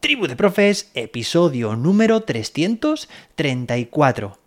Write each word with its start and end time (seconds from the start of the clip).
Tribu 0.00 0.26
de 0.28 0.36
Profes, 0.36 0.92
episodio 0.94 1.74
número 1.74 2.20
334. 2.20 4.38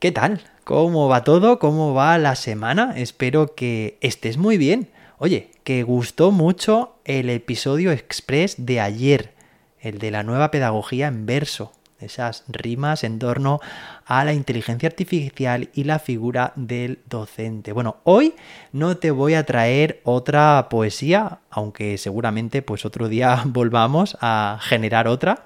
¿Qué 0.00 0.10
tal? 0.10 0.40
¿Cómo 0.64 1.08
va 1.08 1.22
todo? 1.22 1.60
¿Cómo 1.60 1.94
va 1.94 2.18
la 2.18 2.34
semana? 2.34 2.94
Espero 2.96 3.54
que 3.54 3.96
estés 4.00 4.38
muy 4.38 4.58
bien. 4.58 4.88
Oye, 5.18 5.52
que 5.62 5.84
gustó 5.84 6.32
mucho 6.32 6.96
el 7.04 7.30
episodio 7.30 7.92
express 7.92 8.56
de 8.58 8.80
ayer, 8.80 9.34
el 9.80 10.00
de 10.00 10.10
la 10.10 10.24
nueva 10.24 10.50
pedagogía 10.50 11.06
en 11.06 11.26
verso 11.26 11.70
esas 12.00 12.44
rimas 12.48 13.04
en 13.04 13.18
torno 13.18 13.60
a 14.04 14.24
la 14.24 14.32
inteligencia 14.32 14.88
artificial 14.88 15.70
y 15.74 15.84
la 15.84 15.98
figura 15.98 16.52
del 16.56 17.00
docente. 17.08 17.72
Bueno, 17.72 17.96
hoy 18.04 18.34
no 18.72 18.96
te 18.96 19.10
voy 19.10 19.34
a 19.34 19.46
traer 19.46 20.00
otra 20.04 20.68
poesía, 20.68 21.38
aunque 21.50 21.98
seguramente 21.98 22.62
pues 22.62 22.84
otro 22.84 23.08
día 23.08 23.42
volvamos 23.46 24.16
a 24.20 24.58
generar 24.60 25.08
otra, 25.08 25.44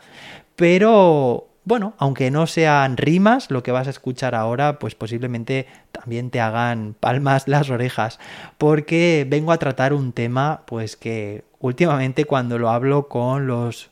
pero 0.57 1.51
bueno, 1.65 1.95
aunque 1.99 2.31
no 2.31 2.47
sean 2.47 2.97
rimas, 2.97 3.51
lo 3.51 3.63
que 3.63 3.71
vas 3.71 3.87
a 3.87 3.91
escuchar 3.91 4.35
ahora, 4.35 4.79
pues 4.79 4.95
posiblemente 4.95 5.67
también 5.93 6.31
te 6.31 6.41
hagan 6.41 6.97
palmas 6.99 7.47
las 7.49 7.71
orejas, 7.71 8.19
porque 8.59 9.27
vengo 9.29 9.53
a 9.53 9.59
tratar 9.59 9.93
un 9.93 10.13
tema, 10.13 10.63
pues 10.67 10.97
que 10.97 11.45
últimamente 11.61 12.25
cuando 12.25 12.59
lo 12.59 12.71
hablo 12.71 13.09
con 13.09 13.47
los 13.47 13.91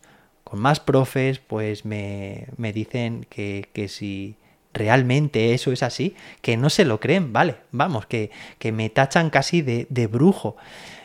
con 0.48 0.60
más 0.60 0.80
profes, 0.80 1.38
pues 1.38 1.84
me, 1.84 2.46
dicen 2.56 3.26
que, 3.28 3.86
si 3.88 4.36
realmente 4.72 5.54
eso 5.54 5.72
es 5.72 5.82
así, 5.82 6.14
que 6.42 6.56
no 6.56 6.70
se 6.70 6.84
lo 6.84 7.00
creen, 7.00 7.32
vale, 7.32 7.56
vamos, 7.72 8.06
que, 8.06 8.30
que 8.58 8.72
me 8.72 8.90
tachan 8.90 9.30
casi 9.30 9.62
de, 9.62 9.86
de 9.90 10.06
brujo. 10.06 10.56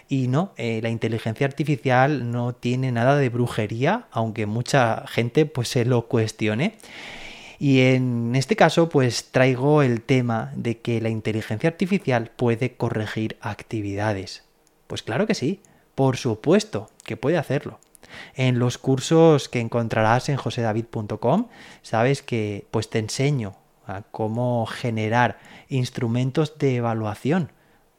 Y 0.10 0.28
no, 0.28 0.54
eh, 0.58 0.80
la 0.84 0.90
inteligencia 0.90 1.48
artificial 1.48 2.32
no 2.32 2.54
tiene 2.54 2.92
nada 2.92 3.18
de 3.18 3.30
brujería, 3.30 4.06
aunque 4.12 4.46
mucha 4.46 5.06
gente 5.08 5.46
pues 5.46 5.70
se 5.70 5.86
lo 5.86 6.08
cuestione. 6.08 6.76
Y 7.58 7.80
en 7.82 8.36
este 8.36 8.56
caso 8.56 8.90
pues 8.90 9.32
traigo 9.32 9.82
el 9.82 10.02
tema 10.02 10.52
de 10.56 10.80
que 10.80 11.02
la 11.02 11.10
inteligencia 11.10 11.70
artificial 11.70 12.32
puede 12.36 12.76
corregir 12.76 13.38
actividades. 13.42 14.44
Pues 14.88 15.02
claro 15.02 15.26
que 15.26 15.34
sí, 15.34 15.62
por 15.96 16.18
supuesto 16.18 16.90
que 17.06 17.18
puede 17.18 17.38
hacerlo. 17.38 17.80
En 18.36 18.60
los 18.60 18.78
cursos 18.78 19.50
que 19.50 19.60
encontrarás 19.60 20.30
en 20.30 20.38
josedavid.com, 20.38 21.48
sabes 21.82 22.22
que 22.22 22.68
pues 22.72 22.90
te 22.90 23.00
enseño 23.00 23.56
a 23.86 24.04
cómo 24.04 24.66
generar 24.66 25.40
instrumentos 25.70 26.58
de 26.58 26.78
evaluación 26.78 27.52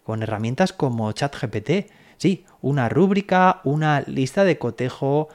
con 0.03 0.23
herramientas 0.23 0.73
como 0.73 1.13
ChatGPT. 1.13 1.91
Sí, 2.17 2.45
una 2.61 2.89
rúbrica, 2.89 3.61
una 3.65 4.03
lista 4.03 4.45
de 4.45 4.59
cotejo 4.59 5.29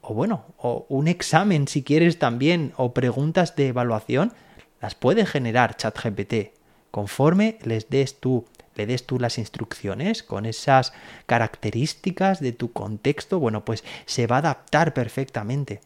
o 0.00 0.14
bueno, 0.14 0.46
o 0.56 0.86
un 0.88 1.06
examen 1.06 1.68
si 1.68 1.82
quieres 1.82 2.18
también 2.18 2.72
o 2.76 2.94
preguntas 2.94 3.56
de 3.56 3.68
evaluación, 3.68 4.32
las 4.80 4.94
puede 4.94 5.26
generar 5.26 5.76
ChatGPT 5.76 6.58
conforme 6.90 7.58
les 7.62 7.90
des 7.90 8.18
tú 8.20 8.46
le 8.78 8.86
des 8.86 9.04
tú 9.04 9.18
las 9.18 9.36
instrucciones 9.36 10.22
con 10.22 10.46
esas 10.46 10.92
características 11.26 12.40
de 12.40 12.52
tu 12.52 12.72
contexto, 12.72 13.38
bueno, 13.38 13.64
pues 13.64 13.84
se 14.06 14.26
va 14.26 14.36
a 14.36 14.38
adaptar 14.38 14.94
perfectamente. 14.94 15.80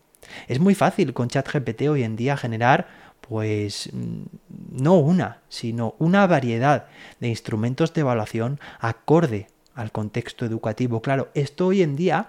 Es 0.46 0.60
muy 0.60 0.74
fácil 0.74 1.12
con 1.14 1.28
ChatGPT 1.28 1.82
hoy 1.88 2.04
en 2.04 2.14
día 2.14 2.36
generar 2.36 2.86
pues 3.20 3.88
mm, 3.92 4.22
no 4.82 4.96
una, 4.98 5.40
sino 5.48 5.94
una 5.98 6.26
variedad 6.26 6.86
de 7.18 7.28
instrumentos 7.28 7.94
de 7.94 8.02
evaluación 8.02 8.60
acorde 8.78 9.48
al 9.74 9.90
contexto 9.90 10.44
educativo. 10.44 11.00
Claro, 11.00 11.30
esto 11.34 11.68
hoy 11.68 11.82
en 11.82 11.96
día 11.96 12.28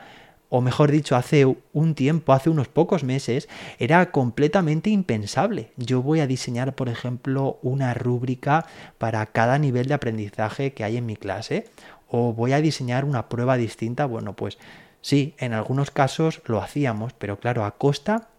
o 0.55 0.61
mejor 0.61 0.91
dicho, 0.91 1.15
hace 1.15 1.47
un 1.73 1.95
tiempo, 1.95 2.31
hace 2.31 2.51
unos 2.51 2.67
pocos 2.67 3.03
meses, 3.03 3.49
era 3.79 4.11
completamente 4.11 4.91
impensable. 4.91 5.71
Yo 5.77 6.03
voy 6.03 6.19
a 6.19 6.27
diseñar, 6.27 6.75
por 6.75 6.89
ejemplo, 6.89 7.57
una 7.63 7.95
rúbrica 7.95 8.67
para 8.99 9.25
cada 9.25 9.57
nivel 9.57 9.87
de 9.87 9.95
aprendizaje 9.95 10.73
que 10.73 10.83
hay 10.83 10.97
en 10.97 11.07
mi 11.07 11.15
clase, 11.15 11.65
o 12.07 12.33
voy 12.33 12.53
a 12.53 12.61
diseñar 12.61 13.03
una 13.03 13.29
prueba 13.29 13.57
distinta. 13.57 14.05
Bueno, 14.05 14.35
pues 14.35 14.59
sí, 15.01 15.33
en 15.39 15.53
algunos 15.53 15.89
casos 15.89 16.43
lo 16.45 16.61
hacíamos, 16.61 17.13
pero 17.13 17.39
claro, 17.39 17.65
a 17.65 17.71
costa 17.71 18.29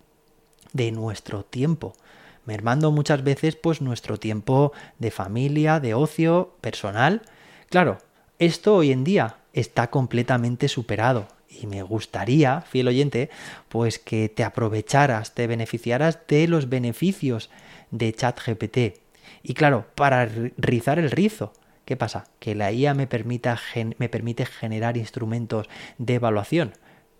de 0.72 0.92
nuestro 0.92 1.44
tiempo 1.44 1.94
mermando 2.44 2.92
muchas 2.92 3.24
veces 3.24 3.56
pues 3.56 3.80
nuestro 3.80 4.18
tiempo 4.20 4.70
de 5.00 5.10
familia, 5.10 5.80
de 5.80 5.94
ocio, 5.94 6.54
personal. 6.60 7.22
Claro, 7.70 7.98
esto 8.38 8.76
hoy 8.76 8.92
en 8.92 9.02
día 9.02 9.38
está 9.54 9.88
completamente 9.90 10.68
superado 10.68 11.28
y 11.48 11.66
me 11.66 11.82
gustaría, 11.82 12.60
fiel 12.60 12.88
oyente, 12.88 13.30
pues 13.68 13.98
que 13.98 14.28
te 14.28 14.44
aprovecharas, 14.44 15.34
te 15.34 15.46
beneficiaras 15.46 16.18
de 16.28 16.48
los 16.48 16.68
beneficios 16.68 17.50
de 17.90 18.12
ChatGPT. 18.12 18.78
Y 19.42 19.54
claro, 19.54 19.86
para 19.94 20.28
rizar 20.56 20.98
el 20.98 21.10
rizo, 21.10 21.52
¿qué 21.84 21.96
pasa? 21.96 22.26
Que 22.38 22.54
la 22.54 22.72
IA 22.72 22.94
me, 22.94 23.06
permita 23.06 23.58
me 23.98 24.08
permite 24.08 24.46
generar 24.46 24.96
instrumentos 24.96 25.68
de 25.98 26.14
evaluación. 26.14 26.72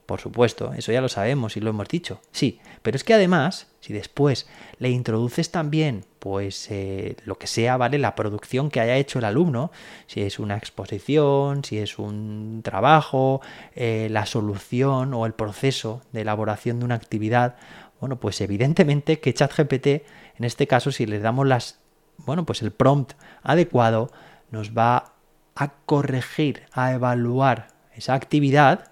Por 0.06 0.20
supuesto, 0.20 0.74
eso 0.74 0.92
ya 0.92 1.00
lo 1.00 1.08
sabemos 1.08 1.56
y 1.56 1.60
lo 1.60 1.70
hemos 1.70 1.88
dicho. 1.88 2.20
Sí, 2.30 2.60
pero 2.82 2.96
es 2.96 3.04
que 3.04 3.14
además, 3.14 3.68
si 3.80 3.94
después 3.94 4.46
le 4.78 4.90
introduces 4.90 5.50
también, 5.50 6.04
pues 6.18 6.70
eh, 6.70 7.16
lo 7.24 7.38
que 7.38 7.46
sea, 7.46 7.78
¿vale? 7.78 7.98
La 7.98 8.14
producción 8.14 8.70
que 8.70 8.80
haya 8.80 8.96
hecho 8.96 9.18
el 9.18 9.24
alumno, 9.24 9.70
si 10.06 10.20
es 10.20 10.38
una 10.38 10.58
exposición, 10.58 11.64
si 11.64 11.78
es 11.78 11.98
un 11.98 12.60
trabajo, 12.62 13.40
eh, 13.74 14.08
la 14.10 14.26
solución 14.26 15.14
o 15.14 15.24
el 15.24 15.32
proceso 15.32 16.02
de 16.12 16.20
elaboración 16.20 16.80
de 16.80 16.84
una 16.84 16.96
actividad, 16.96 17.56
bueno, 17.98 18.20
pues 18.20 18.42
evidentemente 18.42 19.20
que 19.20 19.32
ChatGPT, 19.32 19.86
en 19.86 20.44
este 20.44 20.66
caso, 20.66 20.92
si 20.92 21.06
le 21.06 21.18
damos 21.20 21.46
las, 21.46 21.78
bueno, 22.18 22.44
pues 22.44 22.60
el 22.60 22.72
prompt 22.72 23.14
adecuado, 23.42 24.10
nos 24.50 24.76
va 24.76 25.14
a 25.54 25.68
corregir, 25.86 26.64
a 26.72 26.92
evaluar 26.92 27.68
esa 27.94 28.12
actividad 28.12 28.90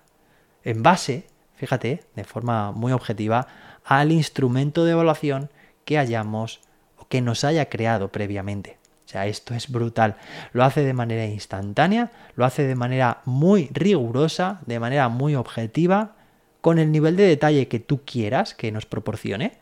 en 0.64 0.82
base, 0.82 1.26
fíjate, 1.56 2.04
de 2.14 2.24
forma 2.24 2.72
muy 2.72 2.92
objetiva, 2.92 3.46
al 3.84 4.12
instrumento 4.12 4.84
de 4.84 4.92
evaluación 4.92 5.50
que 5.84 5.98
hayamos 5.98 6.60
o 6.96 7.06
que 7.08 7.20
nos 7.20 7.44
haya 7.44 7.68
creado 7.68 8.08
previamente. 8.08 8.78
O 9.04 9.08
sea, 9.12 9.26
esto 9.26 9.54
es 9.54 9.70
brutal. 9.70 10.16
Lo 10.52 10.64
hace 10.64 10.82
de 10.84 10.94
manera 10.94 11.26
instantánea, 11.26 12.10
lo 12.34 12.44
hace 12.44 12.66
de 12.66 12.74
manera 12.74 13.20
muy 13.24 13.68
rigurosa, 13.72 14.60
de 14.66 14.80
manera 14.80 15.08
muy 15.08 15.34
objetiva, 15.34 16.16
con 16.60 16.78
el 16.78 16.92
nivel 16.92 17.16
de 17.16 17.24
detalle 17.24 17.68
que 17.68 17.80
tú 17.80 18.02
quieras 18.04 18.54
que 18.54 18.72
nos 18.72 18.86
proporcione. 18.86 19.58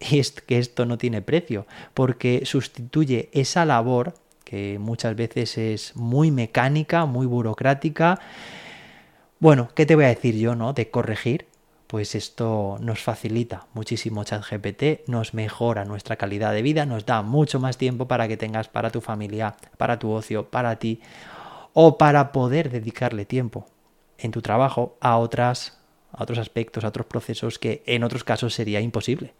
Y 0.00 0.20
es 0.20 0.30
que 0.30 0.58
esto 0.58 0.86
no 0.86 0.96
tiene 0.96 1.20
precio, 1.20 1.66
porque 1.92 2.42
sustituye 2.44 3.28
esa 3.32 3.64
labor 3.64 4.14
que 4.44 4.78
muchas 4.78 5.14
veces 5.16 5.58
es 5.58 5.96
muy 5.96 6.30
mecánica, 6.30 7.04
muy 7.04 7.26
burocrática, 7.26 8.20
bueno, 9.40 9.68
¿qué 9.74 9.86
te 9.86 9.94
voy 9.94 10.04
a 10.04 10.08
decir 10.08 10.36
yo, 10.36 10.54
no? 10.54 10.72
De 10.72 10.90
corregir, 10.90 11.46
pues 11.86 12.14
esto 12.14 12.76
nos 12.80 13.02
facilita 13.02 13.66
muchísimo 13.72 14.24
ChatGPT, 14.24 15.08
nos 15.08 15.32
mejora 15.34 15.84
nuestra 15.84 16.16
calidad 16.16 16.52
de 16.52 16.62
vida, 16.62 16.86
nos 16.86 17.06
da 17.06 17.22
mucho 17.22 17.60
más 17.60 17.78
tiempo 17.78 18.08
para 18.08 18.28
que 18.28 18.36
tengas 18.36 18.68
para 18.68 18.90
tu 18.90 19.00
familia, 19.00 19.56
para 19.76 19.98
tu 19.98 20.10
ocio, 20.10 20.50
para 20.50 20.78
ti 20.78 21.00
o 21.72 21.96
para 21.96 22.32
poder 22.32 22.70
dedicarle 22.70 23.24
tiempo 23.24 23.66
en 24.18 24.32
tu 24.32 24.42
trabajo 24.42 24.96
a 25.00 25.16
otras 25.16 25.78
a 26.12 26.22
otros 26.22 26.38
aspectos, 26.38 26.84
a 26.84 26.88
otros 26.88 27.06
procesos 27.06 27.58
que 27.58 27.82
en 27.86 28.02
otros 28.02 28.24
casos 28.24 28.54
sería 28.54 28.80
imposible. 28.80 29.34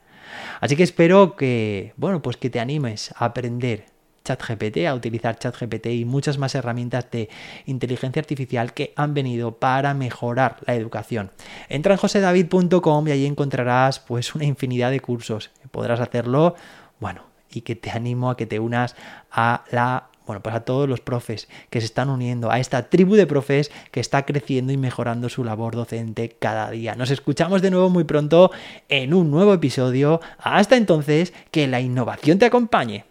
Así 0.61 0.77
que 0.77 0.83
espero 0.83 1.37
que, 1.37 1.93
bueno, 1.97 2.23
pues 2.23 2.37
que 2.37 2.51
te 2.51 2.61
animes 2.61 3.13
a 3.17 3.27
aprender 3.27 3.87
ChatGPT, 4.29 4.87
a 4.87 4.95
utilizar 4.95 5.39
ChatGPT 5.39 5.87
y 5.87 6.05
muchas 6.05 6.37
más 6.39 6.55
herramientas 6.55 7.11
de 7.11 7.29
inteligencia 7.67 8.21
artificial 8.21 8.75
que 8.75 8.93
han 8.97 9.15
venido 9.15 9.59
para 9.59 9.95
mejorar 9.95 10.57
la 10.67 10.75
educación. 10.75 11.31
Entra 11.69 11.95
en 11.95 11.99
josedavid.com 11.99 13.09
y 13.09 13.11
ahí 13.11 13.27
encontrarás 13.27 14.01
pues 14.01 14.35
una 14.35 14.45
infinidad 14.45 14.91
de 14.91 15.01
cursos. 15.01 15.51
Podrás 15.71 16.01
hacerlo, 16.01 16.55
bueno, 17.01 17.23
y 17.51 17.63
que 17.63 17.75
te 17.75 17.91
animo 17.91 18.31
a 18.31 18.37
que 18.37 18.47
te 18.47 18.59
unas 18.59 18.97
a 19.31 19.65
la 19.71 20.09
bueno, 20.27 20.43
pues 20.43 20.55
a 20.55 20.61
todos 20.61 20.87
los 20.87 21.01
profes 21.01 21.49
que 21.71 21.81
se 21.81 21.87
están 21.87 22.11
uniendo 22.11 22.51
a 22.51 22.59
esta 22.61 22.91
tribu 22.91 23.15
de 23.15 23.27
profes 23.27 23.71
que 23.91 24.01
está 24.01 24.27
creciendo 24.27 24.75
y 24.75 24.77
mejorando 24.77 25.31
su 25.31 25.43
labor 25.43 25.75
docente 25.75 26.37
cada 26.39 26.71
día. 26.71 26.95
Nos 26.95 27.11
escuchamos 27.11 27.63
de 27.63 27.71
nuevo 27.71 27.89
muy 27.89 28.05
pronto 28.05 28.51
en 28.91 29.15
un 29.15 29.31
nuevo 29.31 29.55
episodio. 29.55 30.21
Hasta 30.37 30.77
entonces, 30.77 31.33
que 31.51 31.67
la 31.67 31.81
innovación 31.81 32.39
te 32.39 32.45
acompañe. 32.45 33.07